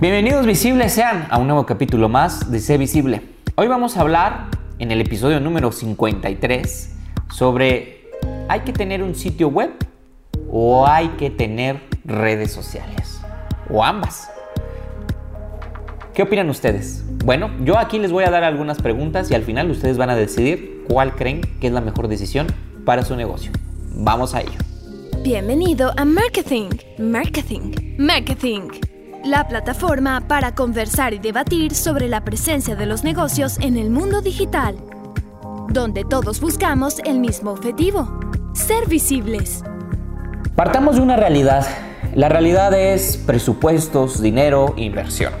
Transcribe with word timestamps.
Bienvenidos 0.00 0.46
visibles 0.46 0.94
sean 0.94 1.26
a 1.28 1.36
un 1.36 1.46
nuevo 1.46 1.66
capítulo 1.66 2.08
más 2.08 2.50
de 2.50 2.60
Sé 2.60 2.78
Visible. 2.78 3.20
Hoy 3.54 3.68
vamos 3.68 3.98
a 3.98 4.00
hablar 4.00 4.46
en 4.78 4.90
el 4.92 5.02
episodio 5.02 5.40
número 5.40 5.72
53 5.72 6.96
sobre 7.30 8.08
¿hay 8.48 8.60
que 8.60 8.72
tener 8.72 9.02
un 9.02 9.14
sitio 9.14 9.48
web 9.48 9.72
o 10.50 10.86
hay 10.86 11.08
que 11.18 11.28
tener 11.28 11.82
redes 12.06 12.50
sociales? 12.50 13.20
O 13.68 13.84
ambas. 13.84 14.30
¿Qué 16.14 16.22
opinan 16.22 16.48
ustedes? 16.48 17.04
Bueno, 17.22 17.50
yo 17.62 17.76
aquí 17.76 17.98
les 17.98 18.10
voy 18.10 18.24
a 18.24 18.30
dar 18.30 18.42
algunas 18.42 18.80
preguntas 18.80 19.30
y 19.30 19.34
al 19.34 19.42
final 19.42 19.70
ustedes 19.70 19.98
van 19.98 20.08
a 20.08 20.16
decidir 20.16 20.82
cuál 20.88 21.14
creen 21.14 21.42
que 21.60 21.66
es 21.66 21.74
la 21.74 21.82
mejor 21.82 22.08
decisión 22.08 22.46
para 22.86 23.04
su 23.04 23.16
negocio. 23.16 23.52
Vamos 23.96 24.34
a 24.34 24.40
ello. 24.40 24.58
Bienvenido 25.22 25.92
a 25.98 26.06
Marketing, 26.06 26.70
Marketing, 26.96 27.72
Marketing 27.98 28.62
la 29.24 29.46
plataforma 29.46 30.22
para 30.26 30.54
conversar 30.54 31.12
y 31.12 31.18
debatir 31.18 31.74
sobre 31.74 32.08
la 32.08 32.24
presencia 32.24 32.74
de 32.74 32.86
los 32.86 33.04
negocios 33.04 33.58
en 33.60 33.76
el 33.76 33.90
mundo 33.90 34.22
digital, 34.22 34.76
donde 35.68 36.04
todos 36.04 36.40
buscamos 36.40 37.00
el 37.04 37.20
mismo 37.20 37.50
objetivo, 37.50 38.18
ser 38.54 38.88
visibles. 38.88 39.62
Partamos 40.56 40.96
de 40.96 41.02
una 41.02 41.16
realidad. 41.16 41.66
La 42.14 42.28
realidad 42.28 42.72
es 42.74 43.18
presupuestos, 43.18 44.20
dinero, 44.20 44.74
inversión. 44.76 45.32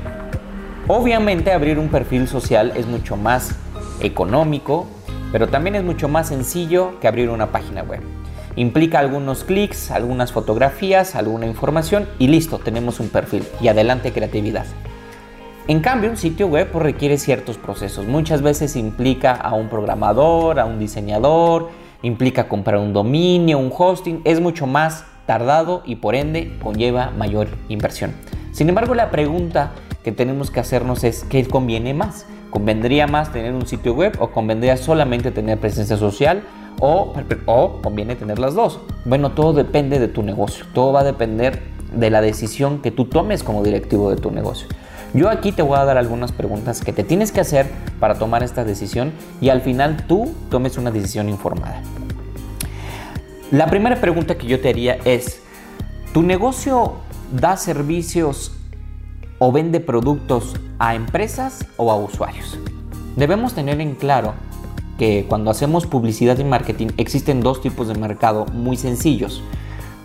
Obviamente 0.86 1.52
abrir 1.52 1.78
un 1.78 1.88
perfil 1.88 2.28
social 2.28 2.72
es 2.76 2.86
mucho 2.86 3.16
más 3.16 3.54
económico, 4.00 4.86
pero 5.32 5.48
también 5.48 5.76
es 5.76 5.84
mucho 5.84 6.08
más 6.08 6.28
sencillo 6.28 6.98
que 7.00 7.08
abrir 7.08 7.30
una 7.30 7.50
página 7.50 7.82
web. 7.82 8.00
Implica 8.56 8.98
algunos 8.98 9.44
clics, 9.44 9.90
algunas 9.90 10.32
fotografías, 10.32 11.14
alguna 11.14 11.46
información 11.46 12.08
y 12.18 12.28
listo, 12.28 12.58
tenemos 12.58 13.00
un 13.00 13.08
perfil 13.08 13.44
y 13.60 13.68
adelante 13.68 14.12
creatividad. 14.12 14.66
En 15.68 15.78
cambio, 15.78 16.10
un 16.10 16.16
sitio 16.16 16.48
web 16.48 16.68
pues, 16.72 16.82
requiere 16.82 17.16
ciertos 17.16 17.56
procesos. 17.56 18.06
Muchas 18.06 18.42
veces 18.42 18.74
implica 18.74 19.34
a 19.34 19.54
un 19.54 19.68
programador, 19.68 20.58
a 20.58 20.64
un 20.64 20.80
diseñador, 20.80 21.68
implica 22.02 22.48
comprar 22.48 22.80
un 22.80 22.92
dominio, 22.92 23.58
un 23.58 23.72
hosting. 23.76 24.20
Es 24.24 24.40
mucho 24.40 24.66
más 24.66 25.04
tardado 25.26 25.82
y 25.84 25.94
por 25.96 26.16
ende 26.16 26.58
conlleva 26.60 27.12
mayor 27.12 27.46
inversión. 27.68 28.14
Sin 28.50 28.68
embargo, 28.68 28.96
la 28.96 29.12
pregunta 29.12 29.70
que 30.02 30.10
tenemos 30.10 30.50
que 30.50 30.58
hacernos 30.58 31.04
es 31.04 31.22
¿qué 31.22 31.44
conviene 31.46 31.94
más? 31.94 32.26
¿Convendría 32.50 33.06
más 33.06 33.32
tener 33.32 33.54
un 33.54 33.66
sitio 33.66 33.94
web 33.94 34.16
o 34.18 34.32
convendría 34.32 34.76
solamente 34.76 35.30
tener 35.30 35.58
presencia 35.58 35.96
social? 35.96 36.42
O, 36.78 37.12
conviene 37.82 38.16
tener 38.16 38.38
las 38.38 38.54
dos. 38.54 38.80
Bueno, 39.04 39.32
todo 39.32 39.52
depende 39.52 39.98
de 39.98 40.08
tu 40.08 40.22
negocio, 40.22 40.64
todo 40.74 40.92
va 40.92 41.00
a 41.00 41.04
depender 41.04 41.62
de 41.94 42.10
la 42.10 42.20
decisión 42.20 42.80
que 42.80 42.90
tú 42.90 43.06
tomes 43.06 43.42
como 43.42 43.62
directivo 43.62 44.10
de 44.10 44.16
tu 44.16 44.30
negocio. 44.30 44.68
Yo 45.12 45.28
aquí 45.28 45.50
te 45.50 45.62
voy 45.62 45.76
a 45.76 45.84
dar 45.84 45.98
algunas 45.98 46.30
preguntas 46.30 46.80
que 46.82 46.92
te 46.92 47.02
tienes 47.02 47.32
que 47.32 47.40
hacer 47.40 47.66
para 47.98 48.14
tomar 48.14 48.44
esta 48.44 48.64
decisión 48.64 49.12
y 49.40 49.48
al 49.48 49.60
final 49.60 50.04
tú 50.06 50.32
tomes 50.50 50.78
una 50.78 50.92
decisión 50.92 51.28
informada. 51.28 51.82
La 53.50 53.66
primera 53.66 54.00
pregunta 54.00 54.38
que 54.38 54.46
yo 54.46 54.60
te 54.60 54.68
haría 54.68 54.98
es, 55.04 55.42
¿tu 56.14 56.22
negocio 56.22 56.94
da 57.32 57.56
servicios 57.56 58.52
o 59.40 59.50
vende 59.50 59.80
productos 59.80 60.54
a 60.78 60.94
empresas 60.94 61.66
o 61.76 61.90
a 61.90 61.96
usuarios? 61.96 62.56
Debemos 63.16 63.54
tener 63.54 63.80
en 63.80 63.96
claro 63.96 64.34
que 65.00 65.24
cuando 65.26 65.50
hacemos 65.50 65.86
publicidad 65.86 66.36
y 66.36 66.44
marketing 66.44 66.88
existen 66.98 67.40
dos 67.40 67.62
tipos 67.62 67.88
de 67.88 67.94
mercado 67.94 68.44
muy 68.52 68.76
sencillos. 68.76 69.42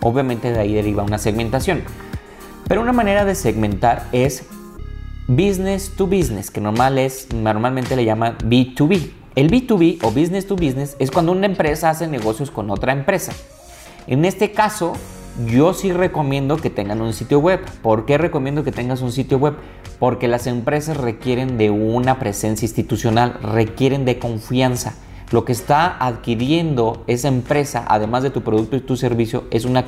Obviamente 0.00 0.50
de 0.50 0.58
ahí 0.58 0.72
deriva 0.72 1.02
una 1.02 1.18
segmentación. 1.18 1.82
Pero 2.66 2.80
una 2.80 2.94
manera 2.94 3.26
de 3.26 3.34
segmentar 3.34 4.08
es 4.12 4.46
business 5.28 5.92
to 5.98 6.06
business, 6.06 6.50
que 6.50 6.62
normal 6.62 6.96
es, 6.96 7.28
normalmente 7.34 7.94
le 7.94 8.06
llaman 8.06 8.38
B2B. 8.38 9.10
El 9.34 9.50
B2B 9.50 9.98
o 10.00 10.10
business 10.12 10.46
to 10.46 10.56
business 10.56 10.96
es 10.98 11.10
cuando 11.10 11.32
una 11.32 11.44
empresa 11.44 11.90
hace 11.90 12.08
negocios 12.08 12.50
con 12.50 12.70
otra 12.70 12.94
empresa. 12.94 13.32
En 14.06 14.24
este 14.24 14.52
caso, 14.52 14.94
yo 15.44 15.74
sí 15.74 15.92
recomiendo 15.92 16.56
que 16.56 16.70
tengan 16.70 17.02
un 17.02 17.12
sitio 17.12 17.38
web. 17.38 17.60
¿Por 17.82 18.06
qué 18.06 18.16
recomiendo 18.16 18.64
que 18.64 18.72
tengas 18.72 19.02
un 19.02 19.12
sitio 19.12 19.38
web? 19.38 19.54
Porque 19.98 20.28
las 20.28 20.46
empresas 20.46 20.96
requieren 20.96 21.58
de 21.58 21.70
una 21.70 22.18
presencia 22.18 22.64
institucional, 22.64 23.38
requieren 23.42 24.04
de 24.04 24.18
confianza. 24.18 24.94
Lo 25.32 25.44
que 25.44 25.52
está 25.52 25.96
adquiriendo 25.98 27.02
esa 27.08 27.28
empresa, 27.28 27.84
además 27.88 28.22
de 28.22 28.30
tu 28.30 28.42
producto 28.42 28.76
y 28.76 28.80
tu 28.80 28.96
servicio, 28.96 29.44
es 29.50 29.64
una 29.64 29.84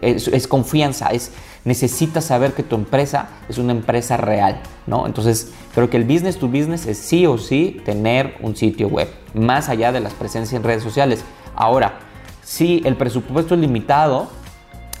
es, 0.00 0.46
confianza, 0.46 1.08
es 1.08 1.32
necesitas 1.64 2.24
saber 2.24 2.52
que 2.52 2.62
tu 2.62 2.76
empresa 2.76 3.28
es 3.48 3.58
una 3.58 3.72
empresa 3.72 4.16
real, 4.16 4.60
¿no? 4.86 5.06
Entonces, 5.06 5.52
creo 5.74 5.90
que 5.90 5.96
el 5.96 6.04
business 6.04 6.38
to 6.38 6.46
business 6.46 6.86
es 6.86 6.96
sí 6.96 7.26
o 7.26 7.38
sí 7.38 7.82
tener 7.84 8.36
un 8.40 8.54
sitio 8.54 8.86
web, 8.86 9.08
más 9.34 9.68
allá 9.68 9.90
de 9.90 10.00
las 10.00 10.14
presencias 10.14 10.54
en 10.54 10.62
redes 10.62 10.84
sociales. 10.84 11.24
Ahora, 11.56 11.98
si 12.44 12.80
el 12.84 12.96
presupuesto 12.96 13.54
es 13.54 13.60
limitado, 13.60 14.30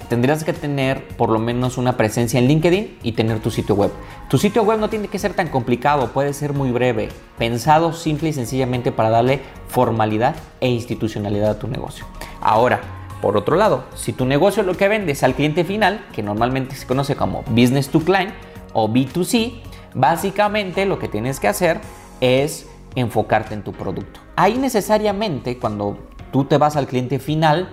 tendrías 0.08 0.44
que 0.44 0.52
tener 0.52 1.06
por 1.16 1.30
lo 1.30 1.38
menos 1.38 1.78
una 1.78 1.96
presencia 1.96 2.38
en 2.38 2.48
LinkedIn 2.48 2.98
y 3.02 3.12
tener 3.12 3.40
tu 3.40 3.50
sitio 3.50 3.74
web. 3.74 3.92
Tu 4.28 4.38
sitio 4.38 4.62
web 4.62 4.78
no 4.78 4.88
tiene 4.88 5.08
que 5.08 5.18
ser 5.18 5.34
tan 5.34 5.48
complicado, 5.48 6.08
puede 6.12 6.32
ser 6.32 6.52
muy 6.52 6.70
breve, 6.70 7.08
pensado 7.36 7.92
simple 7.92 8.30
y 8.30 8.32
sencillamente 8.32 8.92
para 8.92 9.10
darle 9.10 9.40
formalidad 9.68 10.36
e 10.60 10.68
institucionalidad 10.68 11.50
a 11.50 11.58
tu 11.58 11.68
negocio. 11.68 12.06
Ahora, 12.40 12.80
por 13.20 13.36
otro 13.36 13.56
lado, 13.56 13.84
si 13.94 14.12
tu 14.12 14.24
negocio 14.24 14.62
lo 14.62 14.76
que 14.76 14.88
vendes 14.88 15.22
al 15.22 15.34
cliente 15.34 15.64
final, 15.64 16.06
que 16.12 16.22
normalmente 16.22 16.76
se 16.76 16.86
conoce 16.86 17.16
como 17.16 17.42
business 17.48 17.88
to 17.88 18.00
client 18.00 18.32
o 18.72 18.88
B2C, 18.88 19.60
básicamente 19.94 20.86
lo 20.86 20.98
que 20.98 21.08
tienes 21.08 21.40
que 21.40 21.48
hacer 21.48 21.80
es 22.20 22.66
enfocarte 22.94 23.54
en 23.54 23.62
tu 23.62 23.72
producto. 23.72 24.20
Ahí 24.36 24.56
necesariamente 24.56 25.58
cuando 25.58 25.98
tú 26.32 26.44
te 26.44 26.58
vas 26.58 26.76
al 26.76 26.86
cliente 26.86 27.18
final 27.18 27.70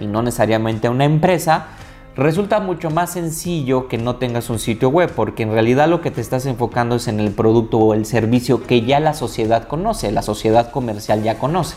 y 0.00 0.06
no 0.06 0.22
necesariamente 0.22 0.88
a 0.88 0.90
una 0.90 1.04
empresa, 1.04 1.68
resulta 2.18 2.58
mucho 2.58 2.90
más 2.90 3.12
sencillo 3.12 3.86
que 3.86 3.96
no 3.96 4.16
tengas 4.16 4.50
un 4.50 4.58
sitio 4.58 4.88
web, 4.88 5.12
porque 5.14 5.44
en 5.44 5.52
realidad 5.52 5.88
lo 5.88 6.00
que 6.00 6.10
te 6.10 6.20
estás 6.20 6.46
enfocando 6.46 6.96
es 6.96 7.06
en 7.06 7.20
el 7.20 7.30
producto 7.30 7.78
o 7.78 7.94
el 7.94 8.04
servicio 8.04 8.66
que 8.66 8.82
ya 8.82 8.98
la 8.98 9.14
sociedad 9.14 9.68
conoce, 9.68 10.10
la 10.10 10.22
sociedad 10.22 10.72
comercial 10.72 11.22
ya 11.22 11.38
conoce. 11.38 11.76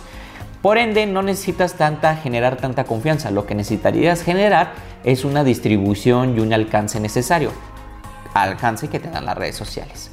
Por 0.64 0.80
ende, 0.80 1.06
no 1.06 1.22
necesitas 1.22 1.76
tanta, 1.76 2.16
generar 2.16 2.58
tanta 2.58 2.84
confianza. 2.86 3.32
Lo 3.32 3.46
que 3.46 3.56
necesitarías 3.56 4.24
generar 4.24 4.74
es 5.04 5.26
una 5.26 5.44
distribución 5.44 6.36
y 6.36 6.40
un 6.40 6.54
alcance 6.54 7.00
necesario. 7.00 7.52
Alcance 8.34 8.88
que 8.88 9.00
tengan 9.00 9.26
las 9.26 9.38
redes 9.38 9.56
sociales. 9.56 10.12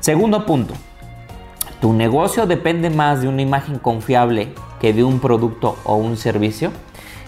Segundo 0.00 0.44
punto. 0.44 0.74
¿Tu 1.80 1.92
negocio 1.92 2.46
depende 2.46 2.90
más 2.90 3.22
de 3.22 3.28
una 3.28 3.42
imagen 3.42 3.78
confiable 3.78 4.54
que 4.80 4.92
de 4.92 5.02
un 5.02 5.20
producto 5.20 5.76
o 5.84 5.96
un 5.96 6.16
servicio? 6.16 6.72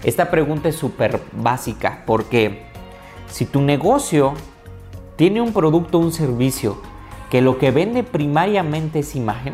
Esta 0.03 0.29
pregunta 0.29 0.69
es 0.69 0.75
súper 0.75 1.21
básica 1.31 2.03
porque 2.05 2.63
si 3.27 3.45
tu 3.45 3.61
negocio 3.61 4.33
tiene 5.15 5.41
un 5.41 5.53
producto 5.53 5.97
o 5.97 6.01
un 6.01 6.11
servicio 6.11 6.77
que 7.29 7.41
lo 7.41 7.57
que 7.57 7.71
vende 7.71 8.03
primariamente 8.03 8.99
es 8.99 9.15
imagen, 9.15 9.53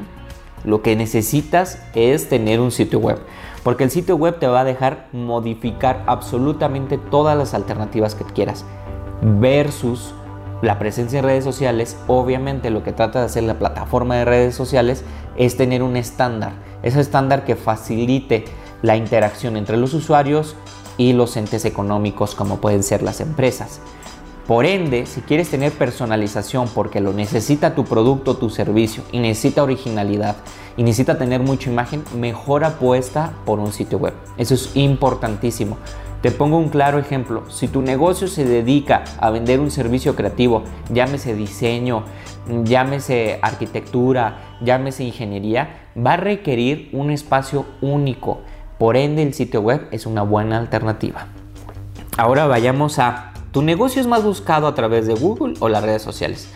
lo 0.64 0.82
que 0.82 0.96
necesitas 0.96 1.82
es 1.94 2.30
tener 2.30 2.60
un 2.60 2.72
sitio 2.72 3.00
web. 3.00 3.20
Porque 3.64 3.84
el 3.84 3.92
sitio 3.92 4.16
web 4.16 4.40
te 4.40 4.48
va 4.48 4.62
a 4.62 4.66
dejar 4.66 5.08
modificar 5.12 6.04
absolutamente 6.08 6.98
todas 6.98 7.38
las 7.38 7.54
alternativas 7.54 8.16
que 8.16 8.24
quieras. 8.24 8.66
Versus 9.22 10.14
la 10.62 10.80
presencia 10.80 11.20
en 11.20 11.26
redes 11.26 11.44
sociales, 11.44 11.98
obviamente 12.08 12.70
lo 12.70 12.84
que 12.84 12.92
trata 12.92 13.20
de 13.20 13.26
hacer 13.26 13.44
la 13.44 13.60
plataforma 13.60 14.16
de 14.16 14.26
redes 14.26 14.56
sociales 14.56 15.06
es 15.38 15.56
tener 15.56 15.84
un 15.84 15.96
estándar. 15.96 16.54
Ese 16.84 17.00
estándar 17.00 17.46
que 17.46 17.56
facilite 17.56 18.46
la 18.82 18.96
interacción 18.96 19.58
entre 19.58 19.78
los 19.78 19.94
usuarios 19.94 20.56
y 20.98 21.14
los 21.14 21.38
entes 21.38 21.66
económicos 21.66 22.36
como 22.36 22.58
pueden 22.58 22.84
ser 22.84 23.02
las 23.02 23.22
empresas. 23.22 23.80
Por 24.50 24.66
ende, 24.66 25.06
si 25.06 25.22
quieres 25.22 25.50
tener 25.50 25.72
personalización 25.72 26.68
porque 26.70 27.02
lo 27.02 27.14
necesita 27.14 27.76
tu 27.76 27.86
producto 27.86 28.38
tu 28.38 28.50
servicio 28.50 29.04
y 29.12 29.20
necesita 29.20 29.62
originalidad 29.62 30.38
y 30.76 30.82
necesita 30.82 31.20
tener 31.20 31.42
mucha 31.42 31.70
imagen, 31.70 32.04
mejor 32.18 32.64
apuesta 32.64 33.34
por 33.46 33.60
un 33.60 33.72
sitio 33.72 34.00
web. 34.00 34.16
Eso 34.38 34.56
es 34.56 34.72
importantísimo. 34.76 35.78
Te 36.24 36.32
pongo 36.32 36.58
un 36.58 36.70
claro 36.70 36.98
ejemplo. 36.98 37.50
Si 37.50 37.68
tu 37.68 37.84
negocio 37.84 38.28
se 38.28 38.44
dedica 38.44 39.04
a 39.20 39.30
vender 39.30 39.60
un 39.60 39.70
servicio 39.70 40.16
creativo, 40.16 40.64
llámese 40.92 41.36
diseño, 41.36 42.04
llámese 42.64 43.38
arquitectura, 43.44 44.58
llámese 44.62 45.04
ingeniería, 45.04 45.90
va 45.96 46.14
a 46.14 46.18
requerir 46.18 46.90
un 46.92 47.12
espacio 47.12 47.68
único 47.82 48.40
por 48.80 48.96
ende, 48.96 49.22
el 49.22 49.34
sitio 49.34 49.62
web 49.62 49.88
es 49.92 50.06
una 50.06 50.24
buena 50.24 50.58
alternativa. 50.58 51.28
Ahora 52.18 52.48
vayamos 52.48 52.98
a, 52.98 53.34
¿tu 53.52 53.62
negocio 53.62 54.02
es 54.02 54.08
más 54.08 54.24
buscado 54.24 54.68
a 54.68 54.74
través 54.74 55.06
de 55.06 55.14
Google 55.14 55.56
o 55.60 55.68
las 55.68 55.84
redes 55.84 56.02
sociales? 56.02 56.48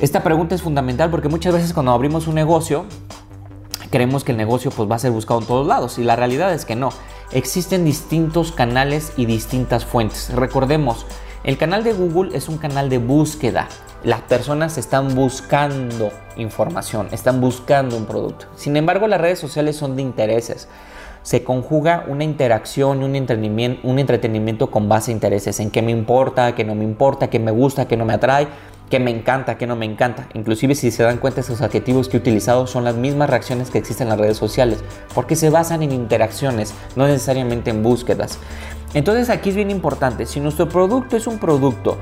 Esta 0.00 0.22
pregunta 0.22 0.54
es 0.54 0.62
fundamental 0.62 1.10
porque 1.10 1.28
muchas 1.28 1.52
veces 1.52 1.72
cuando 1.72 1.90
abrimos 1.90 2.28
un 2.28 2.36
negocio, 2.36 2.86
creemos 3.90 4.22
que 4.22 4.30
el 4.30 4.38
negocio 4.38 4.70
pues, 4.70 4.88
va 4.88 4.94
a 4.94 4.98
ser 5.00 5.10
buscado 5.10 5.40
en 5.40 5.46
todos 5.46 5.66
lados 5.66 5.98
y 5.98 6.04
la 6.04 6.14
realidad 6.14 6.54
es 6.54 6.64
que 6.64 6.76
no. 6.76 6.90
Existen 7.32 7.84
distintos 7.84 8.52
canales 8.52 9.12
y 9.16 9.26
distintas 9.26 9.84
fuentes. 9.84 10.32
Recordemos, 10.34 11.04
El 11.42 11.58
canal 11.58 11.84
de 11.84 11.92
Google 11.92 12.34
es 12.34 12.48
un 12.48 12.56
canal 12.56 12.88
de 12.88 12.98
búsqueda. 12.98 13.68
Las 14.02 14.22
personas 14.22 14.78
están 14.78 15.14
buscando 15.14 16.10
información, 16.36 17.08
están 17.10 17.40
buscando 17.40 17.96
un 17.98 18.06
producto. 18.06 18.46
Sin 18.56 18.76
embargo, 18.76 19.06
las 19.08 19.20
redes 19.20 19.40
sociales 19.40 19.76
son 19.76 19.94
de 19.94 20.02
intereses. 20.02 20.68
Se 21.24 21.42
conjuga 21.42 22.04
una 22.06 22.22
interacción 22.22 23.02
un 23.02 23.16
entretenimiento, 23.16 23.88
un 23.88 23.98
entretenimiento 23.98 24.70
con 24.70 24.90
base 24.90 25.10
a 25.10 25.14
intereses, 25.14 25.58
en 25.58 25.70
qué 25.70 25.80
me 25.80 25.90
importa, 25.90 26.54
qué 26.54 26.64
no 26.64 26.74
me 26.74 26.84
importa, 26.84 27.30
qué 27.30 27.38
me 27.38 27.50
gusta, 27.50 27.88
qué 27.88 27.96
no 27.96 28.04
me 28.04 28.12
atrae, 28.12 28.46
qué 28.90 29.00
me 29.00 29.10
encanta, 29.10 29.56
qué 29.56 29.66
no 29.66 29.74
me 29.74 29.86
encanta. 29.86 30.28
Inclusive 30.34 30.74
si 30.74 30.90
se 30.90 31.02
dan 31.02 31.16
cuenta, 31.16 31.40
esos 31.40 31.62
adjetivos 31.62 32.10
que 32.10 32.18
he 32.18 32.20
utilizado 32.20 32.66
son 32.66 32.84
las 32.84 32.96
mismas 32.96 33.30
reacciones 33.30 33.70
que 33.70 33.78
existen 33.78 34.08
en 34.08 34.10
las 34.10 34.18
redes 34.18 34.36
sociales, 34.36 34.84
porque 35.14 35.34
se 35.34 35.48
basan 35.48 35.82
en 35.82 35.92
interacciones, 35.92 36.74
no 36.94 37.06
necesariamente 37.06 37.70
en 37.70 37.82
búsquedas. 37.82 38.38
Entonces 38.92 39.30
aquí 39.30 39.48
es 39.48 39.56
bien 39.56 39.70
importante, 39.70 40.26
si 40.26 40.40
nuestro 40.40 40.68
producto 40.68 41.16
es 41.16 41.26
un 41.26 41.38
producto 41.38 41.96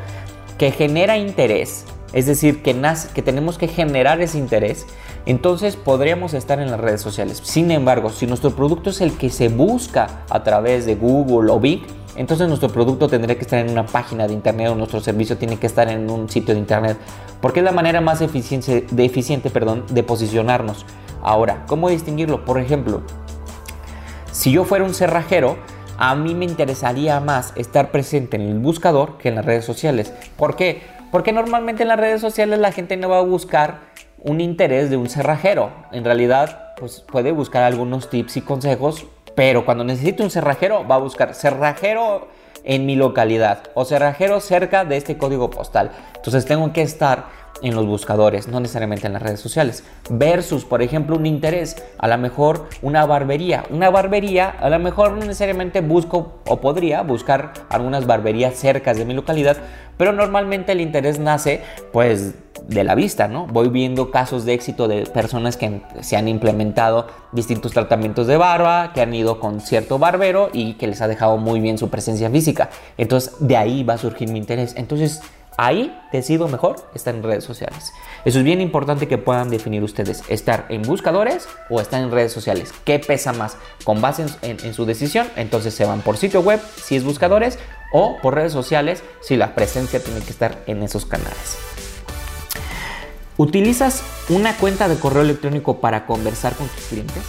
que 0.58 0.72
genera 0.72 1.16
interés, 1.16 1.84
es 2.12 2.26
decir, 2.26 2.62
que, 2.62 2.74
tenemos 3.22 3.58
que 3.58 3.68
generar 3.68 4.20
ese 4.20 4.38
interés, 4.38 4.86
entonces 5.24 5.76
podríamos 5.76 6.34
estar 6.34 6.60
en 6.60 6.70
las 6.70 6.80
redes 6.80 7.00
sociales. 7.00 7.40
Sin 7.42 7.70
embargo, 7.70 8.10
si 8.10 8.26
nuestro 8.26 8.54
producto 8.54 8.90
es 8.90 9.00
el 9.00 9.16
que 9.16 9.30
se 9.30 9.48
busca 9.48 10.24
a 10.28 10.42
través 10.42 10.84
de 10.84 10.94
Google 10.94 11.50
o 11.50 11.58
Bing, 11.58 11.82
entonces 12.16 12.46
nuestro 12.48 12.68
producto 12.68 13.08
tendría 13.08 13.36
que 13.36 13.42
estar 13.42 13.58
en 13.58 13.70
una 13.70 13.86
página 13.86 14.26
de 14.26 14.34
internet 14.34 14.68
o 14.68 14.74
nuestro 14.74 15.00
servicio 15.00 15.38
tiene 15.38 15.58
que 15.58 15.66
estar 15.66 15.88
en 15.88 16.10
un 16.10 16.28
sitio 16.28 16.52
de 16.52 16.60
internet, 16.60 16.98
porque 17.40 17.60
es 17.60 17.64
la 17.64 17.72
manera 17.72 18.02
más 18.02 18.20
eficiente, 18.20 18.86
de, 18.90 19.04
eficiente 19.04 19.48
perdón, 19.48 19.84
de 19.90 20.02
posicionarnos. 20.02 20.84
Ahora, 21.22 21.64
¿cómo 21.66 21.88
distinguirlo? 21.88 22.44
Por 22.44 22.60
ejemplo, 22.60 23.02
si 24.30 24.52
yo 24.52 24.64
fuera 24.64 24.84
un 24.84 24.92
cerrajero, 24.92 25.56
a 25.96 26.14
mí 26.14 26.34
me 26.34 26.44
interesaría 26.44 27.20
más 27.20 27.52
estar 27.56 27.90
presente 27.90 28.36
en 28.36 28.42
el 28.42 28.58
buscador 28.58 29.16
que 29.18 29.28
en 29.28 29.36
las 29.36 29.44
redes 29.44 29.64
sociales. 29.64 30.12
¿Por 30.36 30.56
qué? 30.56 30.82
Porque 31.12 31.32
normalmente 31.32 31.82
en 31.82 31.90
las 31.90 32.00
redes 32.00 32.22
sociales 32.22 32.58
la 32.58 32.72
gente 32.72 32.96
no 32.96 33.10
va 33.10 33.18
a 33.18 33.22
buscar 33.22 33.80
un 34.18 34.40
interés 34.40 34.88
de 34.88 34.96
un 34.96 35.10
cerrajero. 35.10 35.70
En 35.92 36.04
realidad, 36.04 36.72
pues 36.78 37.00
puede 37.02 37.32
buscar 37.32 37.64
algunos 37.64 38.08
tips 38.08 38.38
y 38.38 38.40
consejos, 38.40 39.04
pero 39.34 39.66
cuando 39.66 39.84
necesite 39.84 40.22
un 40.22 40.30
cerrajero 40.30 40.88
va 40.88 40.94
a 40.94 40.98
buscar 40.98 41.34
cerrajero 41.34 42.28
en 42.64 42.86
mi 42.86 42.96
localidad 42.96 43.64
o 43.74 43.84
cerrajero 43.84 44.40
cerca 44.40 44.86
de 44.86 44.96
este 44.96 45.18
código 45.18 45.50
postal. 45.50 45.90
Entonces 46.16 46.46
tengo 46.46 46.72
que 46.72 46.80
estar 46.80 47.26
en 47.62 47.74
los 47.74 47.86
buscadores, 47.86 48.48
no 48.48 48.60
necesariamente 48.60 49.06
en 49.06 49.14
las 49.14 49.22
redes 49.22 49.40
sociales. 49.40 49.84
Versus, 50.10 50.64
por 50.64 50.82
ejemplo, 50.82 51.16
un 51.16 51.26
interés, 51.26 51.76
a 51.98 52.08
lo 52.08 52.18
mejor 52.18 52.68
una 52.82 53.06
barbería. 53.06 53.64
Una 53.70 53.90
barbería, 53.90 54.50
a 54.50 54.68
lo 54.68 54.78
mejor 54.78 55.12
no 55.12 55.20
necesariamente 55.20 55.80
busco 55.80 56.40
o 56.46 56.60
podría 56.60 57.02
buscar 57.02 57.52
algunas 57.68 58.06
barberías 58.06 58.54
cercas 58.54 58.98
de 58.98 59.04
mi 59.04 59.14
localidad, 59.14 59.56
pero 59.96 60.12
normalmente 60.12 60.72
el 60.72 60.80
interés 60.80 61.18
nace 61.18 61.62
pues 61.92 62.34
de 62.66 62.84
la 62.84 62.94
vista, 62.94 63.28
¿no? 63.28 63.46
Voy 63.46 63.68
viendo 63.68 64.10
casos 64.10 64.44
de 64.44 64.54
éxito 64.54 64.88
de 64.88 65.06
personas 65.06 65.56
que 65.56 65.82
se 66.00 66.16
han 66.16 66.28
implementado 66.28 67.06
distintos 67.32 67.72
tratamientos 67.72 68.26
de 68.26 68.36
barba, 68.36 68.92
que 68.92 69.00
han 69.00 69.14
ido 69.14 69.40
con 69.40 69.60
cierto 69.60 69.98
barbero 69.98 70.50
y 70.52 70.74
que 70.74 70.86
les 70.86 71.00
ha 71.00 71.08
dejado 71.08 71.38
muy 71.38 71.60
bien 71.60 71.78
su 71.78 71.90
presencia 71.90 72.30
física. 72.30 72.70
Entonces, 72.98 73.34
de 73.40 73.56
ahí 73.56 73.84
va 73.84 73.94
a 73.94 73.98
surgir 73.98 74.30
mi 74.30 74.38
interés. 74.38 74.74
Entonces, 74.76 75.22
Ahí 75.58 75.98
decido 76.12 76.48
mejor 76.48 76.76
estar 76.94 77.14
en 77.14 77.22
redes 77.22 77.44
sociales. 77.44 77.92
Eso 78.24 78.38
es 78.38 78.44
bien 78.44 78.60
importante 78.60 79.06
que 79.06 79.18
puedan 79.18 79.50
definir 79.50 79.82
ustedes, 79.82 80.22
estar 80.28 80.66
en 80.70 80.82
buscadores 80.82 81.46
o 81.68 81.80
estar 81.80 82.02
en 82.02 82.10
redes 82.10 82.32
sociales. 82.32 82.72
¿Qué 82.84 82.98
pesa 82.98 83.32
más? 83.32 83.56
Con 83.84 84.00
base 84.00 84.24
en, 84.42 84.74
su 84.74 84.86
decisión, 84.86 85.28
entonces 85.36 85.74
se 85.74 85.84
van 85.84 86.00
por 86.00 86.16
sitio 86.16 86.40
web 86.40 86.60
si 86.76 86.96
es 86.96 87.04
buscadores 87.04 87.58
o 87.92 88.16
por 88.22 88.34
redes 88.34 88.52
sociales 88.52 89.02
si 89.20 89.36
la 89.36 89.54
presencia 89.54 90.02
tiene 90.02 90.20
que 90.20 90.30
estar 90.30 90.62
en 90.66 90.82
esos 90.82 91.04
canales. 91.04 91.58
¿Utilizas 93.36 94.02
una 94.28 94.56
cuenta 94.56 94.88
de 94.88 94.96
correo 94.96 95.22
electrónico 95.22 95.80
para 95.80 96.06
conversar 96.06 96.54
con 96.54 96.68
tus 96.68 96.84
clientes? 96.86 97.22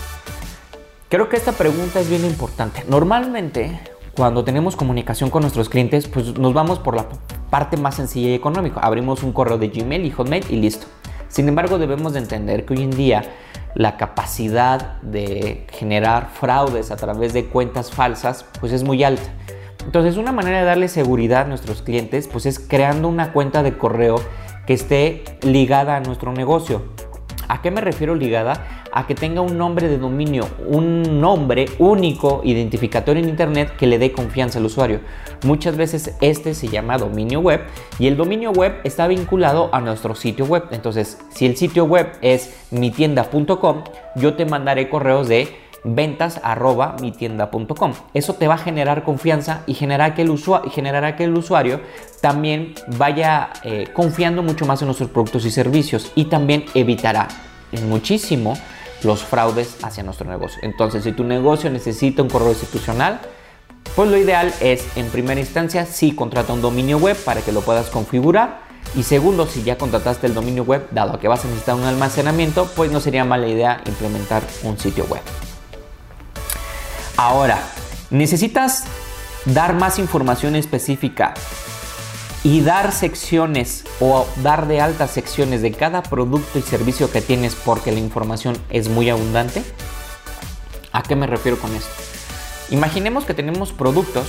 Creo 1.09 1.27
que 1.29 1.37
esta 1.37 1.51
pregunta 1.51 1.99
es 1.99 2.09
bien 2.09 2.25
importante. 2.25 2.83
Normalmente 2.87 3.79
cuando 4.15 4.43
tenemos 4.43 4.75
comunicación 4.75 5.29
con 5.31 5.41
nuestros 5.41 5.69
clientes, 5.69 6.07
pues 6.07 6.37
nos 6.37 6.53
vamos 6.53 6.79
por 6.79 6.95
la 6.95 7.07
parte 7.53 7.77
más 7.77 7.93
sencilla 7.93 8.29
y 8.29 8.33
económica. 8.33 8.79
Abrimos 8.79 9.21
un 9.21 9.31
correo 9.31 9.59
de 9.59 9.67
Gmail 9.67 10.03
y 10.03 10.09
Hotmail 10.09 10.43
y 10.49 10.55
listo. 10.55 10.87
Sin 11.27 11.47
embargo, 11.47 11.77
debemos 11.77 12.13
de 12.13 12.17
entender 12.17 12.65
que 12.65 12.73
hoy 12.73 12.81
en 12.81 12.89
día 12.89 13.21
la 13.75 13.95
capacidad 13.95 14.99
de 15.03 15.67
generar 15.71 16.29
fraudes 16.33 16.89
a 16.89 16.95
través 16.95 17.31
de 17.31 17.45
cuentas 17.45 17.91
falsas 17.91 18.43
pues 18.59 18.73
es 18.73 18.83
muy 18.83 19.03
alta. 19.03 19.29
Entonces, 19.85 20.17
una 20.17 20.31
manera 20.31 20.61
de 20.61 20.65
darle 20.65 20.87
seguridad 20.87 21.41
a 21.41 21.47
nuestros 21.47 21.83
clientes 21.83 22.27
pues 22.27 22.47
es 22.47 22.57
creando 22.57 23.07
una 23.07 23.33
cuenta 23.33 23.61
de 23.61 23.77
correo 23.77 24.15
que 24.65 24.73
esté 24.73 25.23
ligada 25.43 25.95
a 25.95 25.99
nuestro 25.99 26.33
negocio. 26.33 26.81
¿A 27.49 27.61
qué 27.61 27.69
me 27.69 27.81
refiero 27.81 28.15
ligada? 28.15 28.82
A 28.93 29.07
que 29.07 29.15
tenga 29.15 29.41
un 29.41 29.57
nombre 29.57 29.87
de 29.87 29.97
dominio, 29.97 30.47
un 30.67 31.19
nombre 31.19 31.65
único, 31.79 32.41
identificatorio 32.43 33.23
en 33.23 33.29
Internet 33.29 33.75
que 33.75 33.87
le 33.87 33.97
dé 33.97 34.11
confianza 34.11 34.59
al 34.59 34.65
usuario. 34.65 34.99
Muchas 35.43 35.75
veces 35.75 36.15
este 36.21 36.53
se 36.53 36.67
llama 36.67 36.99
dominio 36.99 37.39
web 37.39 37.61
y 37.97 38.05
el 38.05 38.15
dominio 38.15 38.51
web 38.51 38.75
está 38.83 39.07
vinculado 39.07 39.69
a 39.73 39.81
nuestro 39.81 40.13
sitio 40.13 40.45
web. 40.45 40.65
Entonces, 40.69 41.17
si 41.29 41.47
el 41.47 41.57
sitio 41.57 41.85
web 41.85 42.11
es 42.21 42.55
mitienda.com, 42.69 43.83
yo 44.15 44.35
te 44.35 44.45
mandaré 44.45 44.89
correos 44.89 45.27
de 45.27 45.47
ventas 45.83 46.39
arroba 46.43 46.95
mitienda.com. 47.01 47.93
Eso 48.13 48.35
te 48.35 48.47
va 48.47 48.53
a 48.53 48.59
generar 48.59 49.03
confianza 49.03 49.63
y 49.65 49.73
generará 49.73 50.13
que 50.13 50.21
el, 50.21 50.29
usuario, 50.29 50.69
generará 50.69 51.15
que 51.15 51.23
el 51.23 51.35
usuario 51.35 51.81
también 52.21 52.75
vaya 52.97 53.49
eh, 53.63 53.87
confiando 53.91 54.43
mucho 54.43 54.67
más 54.67 54.81
en 54.83 54.87
nuestros 54.87 55.09
productos 55.09 55.45
y 55.45 55.51
servicios 55.51 56.11
y 56.13 56.25
también 56.25 56.65
evitará 56.75 57.27
muchísimo 57.81 58.55
los 59.03 59.23
fraudes 59.23 59.75
hacia 59.83 60.03
nuestro 60.03 60.29
negocio. 60.29 60.59
Entonces, 60.61 61.03
si 61.03 61.11
tu 61.11 61.23
negocio 61.23 61.69
necesita 61.69 62.21
un 62.21 62.29
correo 62.29 62.49
institucional, 62.49 63.19
pues 63.95 64.09
lo 64.09 64.17
ideal 64.17 64.53
es, 64.59 64.85
en 64.95 65.07
primera 65.09 65.39
instancia, 65.39 65.85
sí 65.85 66.13
contrata 66.13 66.53
un 66.53 66.61
dominio 66.61 66.97
web 66.97 67.17
para 67.23 67.41
que 67.41 67.51
lo 67.51 67.61
puedas 67.61 67.89
configurar. 67.89 68.61
Y 68.95 69.03
segundo, 69.03 69.45
si 69.47 69.63
ya 69.63 69.77
contrataste 69.77 70.27
el 70.27 70.33
dominio 70.33 70.63
web, 70.63 70.87
dado 70.91 71.19
que 71.19 71.27
vas 71.27 71.43
a 71.45 71.47
necesitar 71.47 71.75
un 71.75 71.83
almacenamiento, 71.83 72.65
pues 72.75 72.91
no 72.91 72.99
sería 72.99 73.23
mala 73.23 73.47
idea 73.47 73.81
implementar 73.85 74.43
un 74.63 74.77
sitio 74.77 75.05
web. 75.05 75.21
Ahora, 77.17 77.59
necesitas 78.09 78.85
dar 79.45 79.75
más 79.75 79.99
información 79.99 80.55
específica 80.55 81.33
y 82.43 82.61
dar 82.61 82.91
secciones 82.91 83.85
o 83.99 84.27
dar 84.43 84.67
de 84.67 84.81
altas 84.81 85.11
secciones 85.11 85.61
de 85.61 85.71
cada 85.71 86.03
producto 86.03 86.59
y 86.59 86.61
servicio 86.61 87.09
que 87.09 87.21
tienes 87.21 87.55
porque 87.55 87.91
la 87.91 87.99
información 87.99 88.57
es 88.69 88.89
muy 88.89 89.09
abundante? 89.09 89.63
¿A 90.91 91.03
qué 91.03 91.15
me 91.15 91.25
refiero 91.25 91.57
con 91.57 91.73
esto? 91.73 91.89
Imaginemos 92.69 93.25
que 93.25 93.33
tenemos 93.33 93.71
productos, 93.71 94.27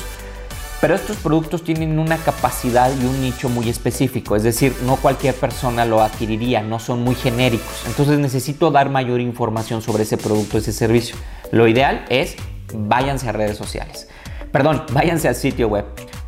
pero 0.81 0.95
estos 0.95 1.17
productos 1.17 1.65
tienen 1.65 1.99
una 1.99 2.17
capacidad 2.19 2.91
y 2.97 3.05
un 3.05 3.21
nicho 3.21 3.49
muy 3.49 3.69
específico, 3.69 4.37
es 4.37 4.43
decir, 4.43 4.75
no 4.85 4.97
cualquier 4.97 5.35
persona 5.35 5.85
lo 5.85 6.03
adquiriría, 6.03 6.63
no 6.63 6.79
son 6.79 7.03
muy 7.03 7.15
genéricos. 7.15 7.85
Entonces 7.87 8.19
necesito 8.19 8.71
dar 8.71 8.91
mayor 8.91 9.21
información 9.21 9.83
sobre 9.83 10.05
ese 10.05 10.19
producto, 10.19 10.59
ese 10.59 10.73
servicio. 10.73 11.17
Lo 11.51 11.67
ideal 11.69 12.05
es 12.11 12.37
váyanse 12.73 13.29
a 13.29 13.33
redes 13.33 13.57
sociales. 13.57 14.09
Perdón, 14.53 14.85
váyanse 14.93 15.27
al 15.29 15.35
sitio 15.35 15.69
web. 15.69 15.85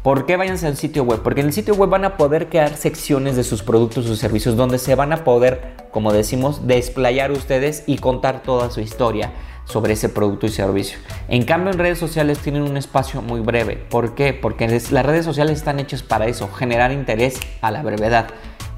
¿Por 0.07 0.25
qué 0.25 0.37
váyanse 0.37 0.69
al 0.69 0.77
sitio 0.77 1.03
web? 1.03 1.21
Porque 1.21 1.41
en 1.41 1.49
el 1.49 1.53
sitio 1.53 1.75
web 1.75 1.91
van 1.91 2.05
a 2.05 2.17
poder 2.17 2.49
crear 2.49 2.77
secciones 2.77 3.35
de 3.35 3.43
sus 3.43 3.65
productos 3.65 4.09
o 4.09 4.15
servicios 4.15 4.57
donde 4.57 4.79
se 4.79 4.95
van 4.95 5.13
a 5.13 5.25
poder, 5.25 5.75
como 5.91 6.13
decimos, 6.13 6.69
desplayar 6.69 7.33
ustedes 7.33 7.83
y 7.89 7.99
contar 7.99 8.45
toda 8.45 8.71
su 8.71 8.81
historia 8.81 9.33
sobre 9.65 9.95
ese 9.95 10.09
producto 10.09 10.47
y 10.47 10.51
servicio. 10.51 11.01
En 11.27 11.43
cambio, 11.43 11.73
en 11.73 11.81
redes 11.81 11.99
sociales 11.99 12.39
tienen 12.39 12.63
un 12.63 12.77
espacio 12.77 13.21
muy 13.21 13.41
breve. 13.41 13.79
¿Por 13.79 14.15
qué? 14.15 14.33
Porque 14.33 14.69
las 14.69 15.05
redes 15.05 15.25
sociales 15.25 15.59
están 15.59 15.81
hechas 15.81 16.05
para 16.05 16.29
eso, 16.29 16.49
generar 16.53 16.93
interés 16.93 17.41
a 17.61 17.73
la 17.73 17.83
brevedad. 17.83 18.29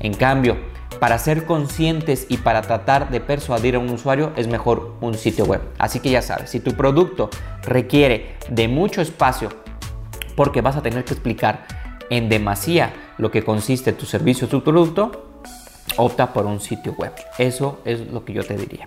En 0.00 0.14
cambio, 0.14 0.56
para 0.98 1.18
ser 1.18 1.44
conscientes 1.44 2.24
y 2.30 2.38
para 2.38 2.62
tratar 2.62 3.10
de 3.10 3.20
persuadir 3.20 3.74
a 3.74 3.80
un 3.80 3.90
usuario 3.90 4.32
es 4.36 4.48
mejor 4.48 4.94
un 5.02 5.12
sitio 5.12 5.44
web. 5.44 5.60
Así 5.76 6.00
que 6.00 6.08
ya 6.08 6.22
sabes, 6.22 6.48
si 6.48 6.60
tu 6.60 6.72
producto 6.72 7.28
requiere 7.64 8.36
de 8.48 8.66
mucho 8.66 9.02
espacio 9.02 9.50
porque 10.38 10.60
vas 10.60 10.76
a 10.76 10.82
tener 10.82 11.04
que 11.04 11.14
explicar 11.14 11.66
en 12.10 12.28
demasía 12.28 12.92
lo 13.18 13.32
que 13.32 13.42
consiste 13.42 13.92
tu 13.92 14.06
servicio 14.06 14.46
o 14.46 14.48
tu 14.48 14.62
producto, 14.62 15.30
opta 15.96 16.32
por 16.32 16.46
un 16.46 16.60
sitio 16.60 16.94
web. 16.96 17.12
Eso 17.38 17.80
es 17.84 18.12
lo 18.12 18.24
que 18.24 18.34
yo 18.34 18.44
te 18.44 18.56
diría. 18.56 18.86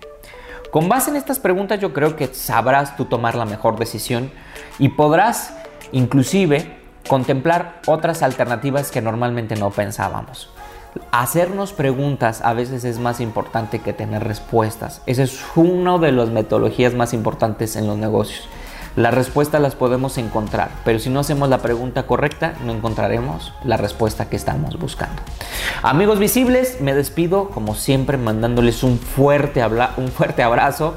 Con 0.70 0.88
base 0.88 1.10
en 1.10 1.16
estas 1.16 1.38
preguntas 1.38 1.78
yo 1.78 1.92
creo 1.92 2.16
que 2.16 2.28
sabrás 2.28 2.96
tú 2.96 3.04
tomar 3.04 3.34
la 3.34 3.44
mejor 3.44 3.78
decisión 3.78 4.30
y 4.78 4.88
podrás 4.88 5.52
inclusive 5.92 6.74
contemplar 7.06 7.82
otras 7.86 8.22
alternativas 8.22 8.90
que 8.90 9.02
normalmente 9.02 9.54
no 9.54 9.68
pensábamos. 9.68 10.48
Hacernos 11.10 11.74
preguntas 11.74 12.40
a 12.40 12.54
veces 12.54 12.84
es 12.84 12.98
más 12.98 13.20
importante 13.20 13.80
que 13.80 13.92
tener 13.92 14.24
respuestas. 14.24 15.02
Esa 15.04 15.24
es 15.24 15.38
una 15.54 15.98
de 15.98 16.12
las 16.12 16.30
metodologías 16.30 16.94
más 16.94 17.12
importantes 17.12 17.76
en 17.76 17.86
los 17.86 17.98
negocios. 17.98 18.48
Las 18.96 19.14
respuestas 19.14 19.60
las 19.60 19.74
podemos 19.74 20.18
encontrar, 20.18 20.70
pero 20.84 20.98
si 20.98 21.08
no 21.08 21.20
hacemos 21.20 21.48
la 21.48 21.58
pregunta 21.58 22.02
correcta, 22.02 22.54
no 22.64 22.72
encontraremos 22.72 23.54
la 23.64 23.78
respuesta 23.78 24.28
que 24.28 24.36
estamos 24.36 24.78
buscando. 24.78 25.22
Amigos 25.82 26.18
visibles, 26.18 26.80
me 26.80 26.94
despido 26.94 27.48
como 27.48 27.74
siempre 27.74 28.18
mandándoles 28.18 28.82
un 28.82 28.98
fuerte, 28.98 29.64
un 29.96 30.08
fuerte 30.08 30.42
abrazo. 30.42 30.94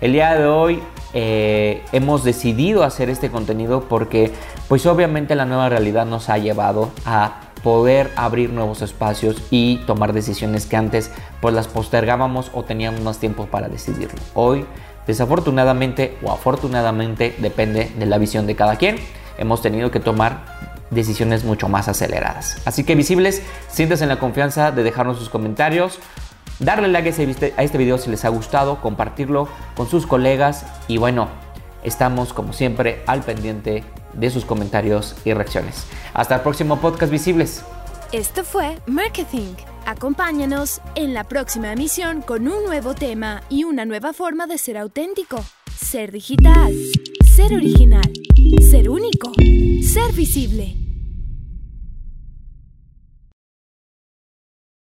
El 0.00 0.12
día 0.12 0.34
de 0.34 0.46
hoy 0.46 0.82
eh, 1.14 1.82
hemos 1.92 2.22
decidido 2.22 2.84
hacer 2.84 3.10
este 3.10 3.30
contenido 3.30 3.88
porque 3.88 4.32
pues 4.68 4.86
obviamente 4.86 5.34
la 5.34 5.44
nueva 5.44 5.68
realidad 5.68 6.06
nos 6.06 6.28
ha 6.28 6.38
llevado 6.38 6.90
a 7.04 7.40
poder 7.62 8.10
abrir 8.16 8.50
nuevos 8.50 8.82
espacios 8.82 9.42
y 9.50 9.78
tomar 9.78 10.12
decisiones 10.12 10.66
que 10.66 10.76
antes 10.76 11.10
pues 11.40 11.54
las 11.54 11.68
postergábamos 11.68 12.50
o 12.54 12.62
teníamos 12.64 13.00
más 13.02 13.18
tiempo 13.18 13.46
para 13.46 13.68
decidirlo. 13.68 14.20
Hoy, 14.34 14.66
desafortunadamente 15.06 16.16
o 16.22 16.32
afortunadamente, 16.32 17.34
depende 17.38 17.90
de 17.96 18.06
la 18.06 18.18
visión 18.18 18.46
de 18.46 18.56
cada 18.56 18.76
quien, 18.76 18.96
hemos 19.38 19.62
tenido 19.62 19.90
que 19.90 20.00
tomar 20.00 20.44
decisiones 20.90 21.44
mucho 21.44 21.68
más 21.68 21.88
aceleradas. 21.88 22.56
Así 22.64 22.84
que 22.84 22.94
visibles, 22.94 23.42
siéntense 23.68 24.04
en 24.04 24.08
la 24.08 24.18
confianza 24.18 24.70
de 24.70 24.82
dejarnos 24.82 25.18
sus 25.18 25.28
comentarios, 25.28 25.98
darle 26.58 26.88
like 26.88 27.08
a 27.56 27.62
este 27.62 27.78
video 27.78 27.98
si 27.98 28.10
les 28.10 28.24
ha 28.24 28.28
gustado, 28.28 28.80
compartirlo 28.80 29.48
con 29.76 29.88
sus 29.88 30.06
colegas 30.06 30.64
y 30.88 30.98
bueno, 30.98 31.28
estamos 31.82 32.32
como 32.32 32.52
siempre 32.52 33.02
al 33.06 33.22
pendiente 33.22 33.84
de 34.12 34.30
sus 34.30 34.44
comentarios 34.44 35.16
y 35.24 35.32
reacciones. 35.32 35.86
Hasta 36.14 36.36
el 36.36 36.40
próximo 36.42 36.78
podcast 36.78 37.10
Visibles. 37.10 37.64
Esto 38.12 38.44
fue 38.44 38.76
Marketing. 38.86 39.54
Acompáñanos 39.86 40.82
en 40.96 41.14
la 41.14 41.24
próxima 41.24 41.72
emisión 41.72 42.20
con 42.20 42.46
un 42.46 42.62
nuevo 42.62 42.94
tema 42.94 43.42
y 43.48 43.64
una 43.64 43.86
nueva 43.86 44.12
forma 44.12 44.46
de 44.46 44.58
ser 44.58 44.76
auténtico, 44.76 45.42
ser 45.74 46.12
digital, 46.12 46.74
ser 47.24 47.54
original, 47.54 48.12
ser 48.70 48.90
único, 48.90 49.32
ser 49.82 50.12
visible. 50.12 50.81